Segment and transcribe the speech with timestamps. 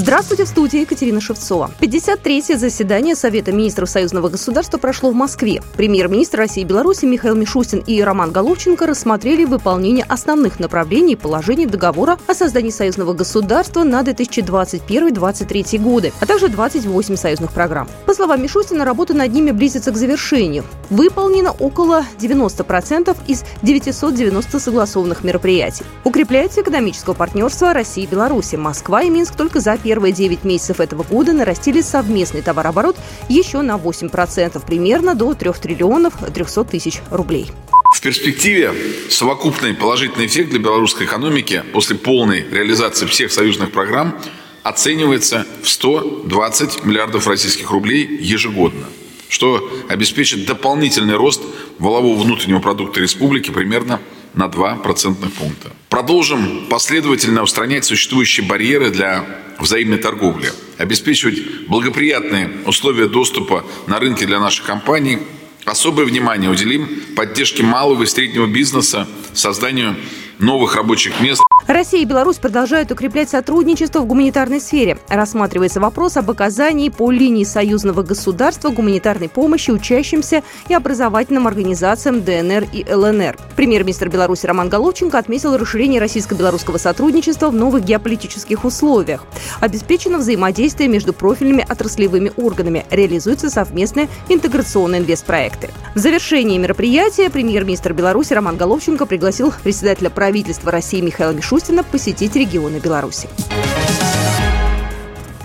[0.00, 1.72] Здравствуйте, в студии Екатерина Шевцова.
[1.80, 5.60] 53-е заседание Совета министров Союзного государства прошло в Москве.
[5.76, 11.66] Премьер-министр России и Беларуси Михаил Мишустин и Роман Головченко рассмотрели выполнение основных направлений и положений
[11.66, 17.88] договора о создании Союзного государства на 2021-2023 годы, а также 28 союзных программ.
[18.06, 20.62] По словам Мишустина, работа над ними близится к завершению.
[20.90, 25.82] Выполнено около 90% из 990 согласованных мероприятий.
[26.04, 28.54] Укрепляется экономическое партнерство России и Беларуси.
[28.54, 32.96] Москва и Минск только за первые 9 месяцев этого года нарастили совместный товарооборот
[33.30, 37.50] еще на 8%, примерно до 3 триллионов 300 тысяч рублей.
[37.96, 38.74] В перспективе
[39.08, 44.14] совокупный положительный эффект для белорусской экономики после полной реализации всех союзных программ
[44.62, 48.84] оценивается в 120 миллиардов российских рублей ежегодно,
[49.30, 51.40] что обеспечит дополнительный рост
[51.78, 54.00] валового внутреннего продукта республики примерно
[54.34, 55.70] на 2 процентных пункта.
[55.98, 59.24] Продолжим последовательно устранять существующие барьеры для
[59.58, 65.18] взаимной торговли, обеспечивать благоприятные условия доступа на рынке для наших компаний,
[65.64, 69.96] особое внимание уделим поддержке малого и среднего бизнеса, созданию
[70.38, 71.42] новых рабочих мест.
[71.68, 74.96] Россия и Беларусь продолжают укреплять сотрудничество в гуманитарной сфере.
[75.08, 82.68] Рассматривается вопрос об оказании по линии союзного государства гуманитарной помощи учащимся и образовательным организациям ДНР
[82.72, 83.36] и ЛНР.
[83.54, 89.26] Премьер-министр Беларуси Роман Головченко отметил расширение российско-белорусского сотрудничества в новых геополитических условиях.
[89.60, 92.86] Обеспечено взаимодействие между профильными отраслевыми органами.
[92.90, 95.68] Реализуются совместные интеграционные инвестпроекты.
[95.94, 102.36] В завершении мероприятия премьер-министр Беларуси Роман Головченко пригласил председателя правительства России Михаила Мишустина Мишустина посетить
[102.36, 103.28] регионы Беларуси.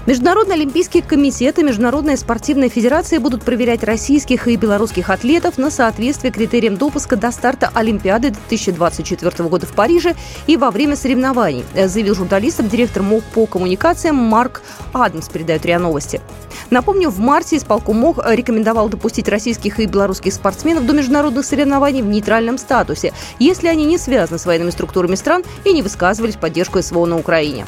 [0.05, 6.33] Международный олимпийский комитет и Международная спортивная федерация будут проверять российских и белорусских атлетов на соответствие
[6.33, 10.15] критериям допуска до старта Олимпиады 2024 года в Париже
[10.45, 14.61] и во время соревнований, заявил журналистам директор МОК по коммуникациям Марк
[14.91, 16.19] Адамс, передает РИА Новости.
[16.69, 22.07] Напомню, в марте исполком МОК рекомендовал допустить российских и белорусских спортсменов до международных соревнований в
[22.07, 26.81] нейтральном статусе, если они не связаны с военными структурами стран и не высказывались в поддержку
[26.81, 27.65] СВО на Украине.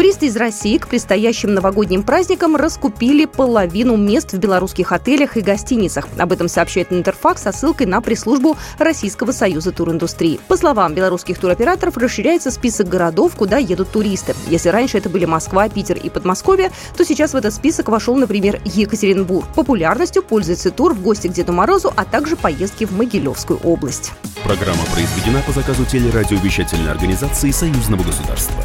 [0.00, 6.08] Туристы из России к предстоящим новогодним праздникам раскупили половину мест в белорусских отелях и гостиницах.
[6.16, 10.40] Об этом сообщает Интерфакс со ссылкой на пресс-службу Российского союза туриндустрии.
[10.48, 14.34] По словам белорусских туроператоров, расширяется список городов, куда едут туристы.
[14.48, 18.58] Если раньше это были Москва, Питер и Подмосковье, то сейчас в этот список вошел, например,
[18.64, 19.48] Екатеринбург.
[19.54, 24.12] Популярностью пользуется тур в гости к Деду Морозу, а также поездки в Могилевскую область.
[24.44, 28.64] Программа произведена по заказу телерадиовещательной организации Союзного государства.